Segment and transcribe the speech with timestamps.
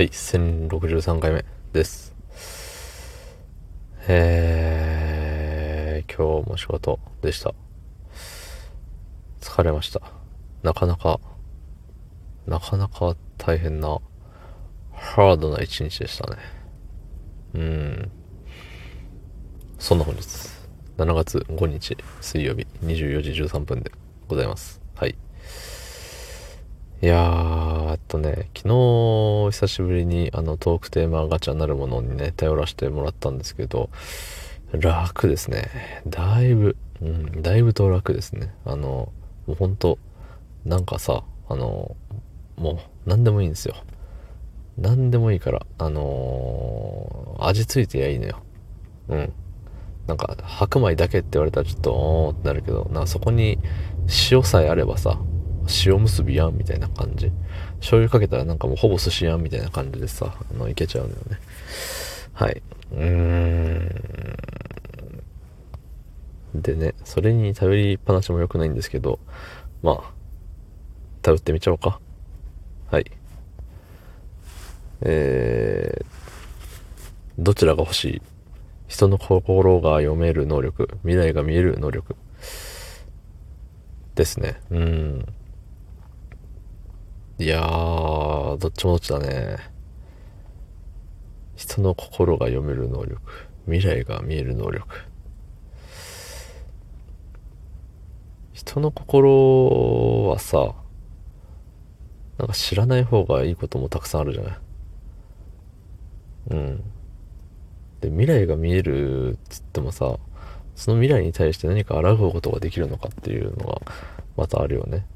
[0.00, 2.14] はい、1063回目です。
[4.08, 7.52] えー、今日も仕事でした。
[9.42, 10.00] 疲れました。
[10.62, 11.20] なかなか、
[12.46, 13.98] なかなか大変な、
[14.90, 16.36] ハードな一日でしたね。
[17.52, 18.10] うん。
[19.78, 20.22] そんな本日、
[20.96, 23.92] 7月5日水曜日24時13分で
[24.28, 24.80] ございます。
[24.94, 25.14] はい。
[27.02, 27.59] いやー、
[28.20, 33.90] ね、昨日久しぶりにあのトークテーマガチャなるものにね、頼らせてもらったんですけど、
[34.72, 36.02] 楽ですね。
[36.06, 38.54] だいぶ、うん、だいぶと楽ですね。
[38.64, 39.12] あの、
[39.46, 39.98] もうほんと、
[40.64, 41.96] なんかさ、あの、
[42.56, 43.74] もう何でもいいんですよ。
[44.78, 48.38] 何でもいいから、あのー味ついてやいいのよ。
[49.08, 49.32] うん。
[50.06, 53.58] なんか、白米だけって言われたらちょっと、おーってなるけど、なそこに
[54.30, 55.18] 塩さえあればさ、
[55.86, 57.30] 塩結びやんみたいな感じ？
[57.80, 61.38] 醤油かけたらなんかもうほぼ寿司やんみたいな感じでさ、あの、いけちゃうのよね。
[62.32, 62.62] はい。
[62.92, 63.90] うん。
[66.54, 69.20] でね、それに頼りっぱなしも良くないんですけど、
[69.82, 70.12] まあ、
[71.22, 72.00] 頼ってみちゃおうか。
[72.90, 73.10] はい。
[75.02, 76.04] えー、
[77.38, 78.22] どちらが欲しい？
[78.88, 82.16] 人の心が読める能力、未来が見える能力。
[84.16, 84.60] ですね。
[84.70, 85.26] うん。
[87.40, 89.56] いやー、どっちもどっちだね。
[91.56, 93.18] 人の心が読める能力。
[93.64, 94.86] 未来が見える能力。
[98.52, 100.74] 人の心はさ、
[102.36, 104.58] なんか知らない方がいいこともたくさんあるじゃない？
[106.50, 106.76] うん。
[108.02, 110.18] で、未来が見えるっつってもさ、
[110.76, 113.80] その未来に対して何か抗うことができるのかっていうのが、
[114.36, 115.06] またあるよね。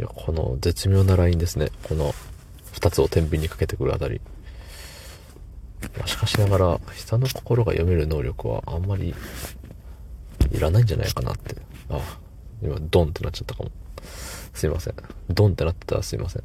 [0.00, 1.68] いや、この絶妙なラインですね。
[1.82, 2.14] この
[2.72, 4.22] 二つを天秤にかけてくるあたり。
[5.98, 9.14] まあしかしながら、人の心が読める能力はあんまり
[10.52, 11.54] いらないんじゃないかなって。
[11.90, 12.00] あ、
[12.62, 13.70] 今、ドンってなっちゃったかも。
[14.54, 14.94] すいません。
[15.28, 16.42] ドンってなってたらすいません。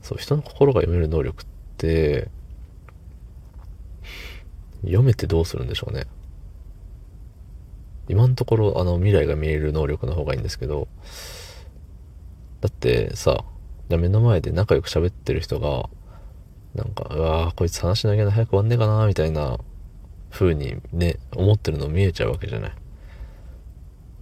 [0.00, 2.30] そう、人の心が読める能力って、
[4.80, 6.06] 読めてどうするんでしょうね。
[8.08, 10.88] 今のところ、あの、未来が見える能力の方がいいんですけど、
[12.64, 13.44] だってさ、
[13.90, 15.90] 目の前で仲良く喋ってる人が、
[16.74, 19.58] なんか、うわこいつ話しなきゃ早く終わんねえかな、みたいな
[20.30, 22.72] 風にね、思ってるの見えちゃうわけじゃない。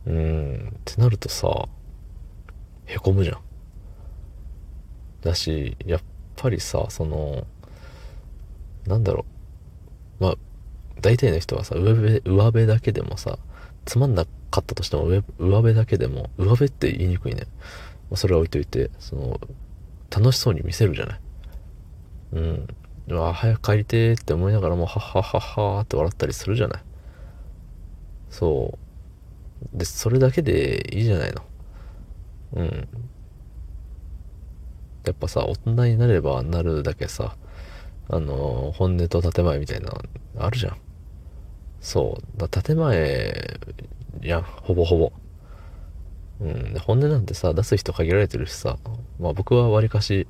[0.07, 1.69] うーん、ってなるとさ、
[2.87, 3.39] へこむじゃん。
[5.21, 6.01] だし、やっ
[6.35, 7.47] ぱりさ、その、
[8.89, 9.25] なんだろ
[10.19, 10.25] う。
[10.25, 10.35] まあ、
[11.01, 13.39] 大体の人はさ、上辺、上辺だけでもさ、
[13.85, 17.47] つまんなかったとしても上、上辺だけでも、上辺って言いにくいね。
[18.13, 19.41] まあ、それは置いといて、その、
[20.11, 21.21] 楽しそうに見せるじゃない？
[22.33, 22.69] うん。
[23.09, 26.83] うわ早く帰りてーって思いながらも、はっはっはっはーって笑ったりするじゃない？
[28.29, 28.79] そ
[29.75, 29.79] う。
[29.79, 31.43] で、それだけでいいじゃないの？
[32.57, 32.89] うん。
[35.07, 37.35] やっぱさ、大人になればなるだけさ、
[38.11, 39.91] あの、本音と建前みたいな、
[40.39, 40.77] あるじゃん。
[41.81, 42.39] そう。
[42.39, 43.59] だ建前、
[44.21, 45.13] やん、ほぼほぼ。
[46.43, 46.79] うん。
[46.81, 48.79] 本音なんてさ、出す人限られてるしさ、
[49.21, 50.27] まあ僕はわりかし、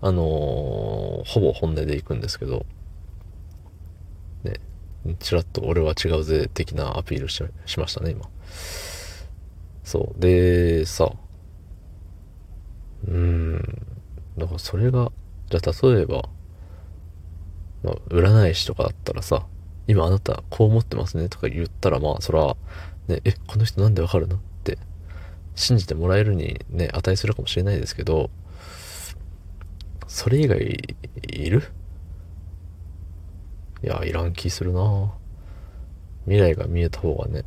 [0.00, 2.66] あのーほぼ本音で行くんですけど、
[4.44, 4.54] ね、
[5.18, 8.28] ちらっと俺は違うぜ、的なアピールししましたね、今。
[9.84, 10.20] そう。
[10.20, 11.12] で、さ、
[13.06, 13.86] うーん。
[14.38, 15.12] だからそれが、
[15.50, 16.28] じゃあ例えば、
[17.82, 19.46] まあ、占い師とかだったらさ、
[19.86, 22.56] 今あなたこう思ってますねとか言ったらまあそれは、
[23.08, 24.78] ね、え、この人なんでわかるのって
[25.56, 28.30] 信じてもらえるにね、値するかもしれないですけど、
[30.06, 31.64] それ以外いる？
[33.82, 35.12] いや、いらん気するな
[36.24, 37.44] 未来が見えた方がね、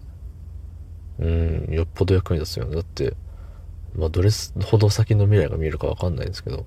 [1.20, 2.76] うん、よっぽど役に立つよね。
[2.76, 3.14] だって、
[3.96, 4.30] まあ、どれ
[4.66, 6.66] ほど先の未来が見えるかわかんないんですけど、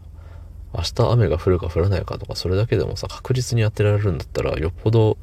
[0.75, 5.19] 明日雨が降るか降らないかとか、それだけでもさ、確実に当てられるんだったら、よっぽど、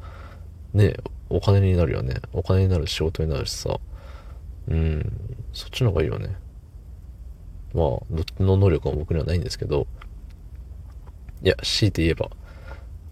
[0.74, 0.94] ね、
[1.28, 2.16] お金になるよね。
[2.32, 3.78] お金になる仕事になるしさ、
[4.70, 5.12] うん、
[5.52, 6.36] そっちの方がいいよね。
[7.74, 9.86] まあ、どっちの能力も僕にはないんですけど、
[11.42, 12.30] いや、強いて言えば、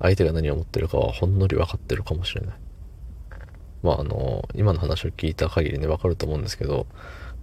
[0.01, 2.55] 相手が何を思ってるかはほんのり分かってるかもしれない。
[3.83, 6.87] まあ、あの、今の話を聞いた限りね、分かると思うんですけど、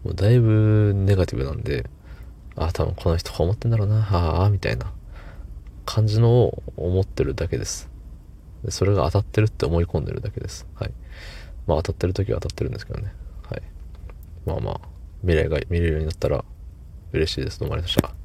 [0.04, 1.90] もうだいぶネガティブなんで、
[2.56, 4.94] あ、多分この人こう思ってんだろうな、ああ、みたいな
[5.86, 7.90] 感じのを思ってるだけです。
[8.70, 10.66] それが当たってるって思い込んでるだけです。
[10.76, 10.94] はい。
[11.68, 13.14] まあ当たってる時は当たってるんですけどね。
[13.50, 13.62] はい。
[14.46, 14.82] まあまあ、
[15.22, 16.46] 未来が見れるようになったら
[17.12, 17.60] 嬉しいです。
[17.60, 18.25] どうもありがとうございました。